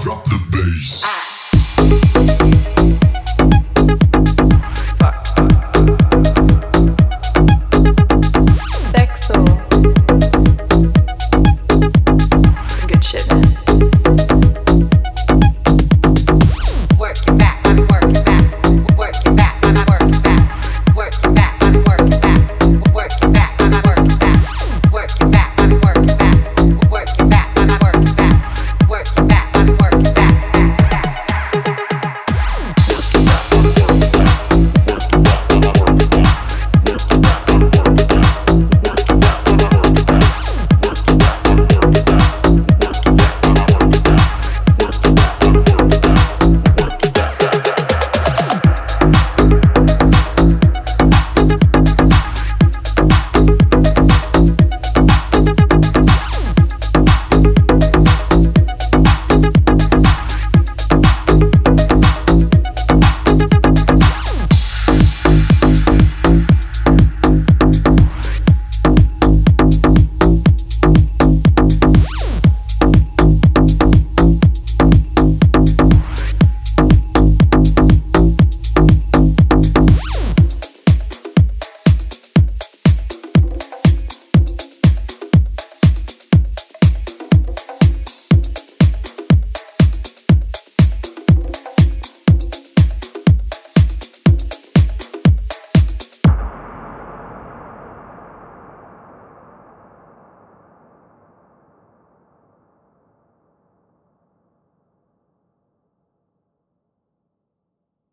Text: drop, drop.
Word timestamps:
drop, 0.00 0.24
drop. 0.24 0.31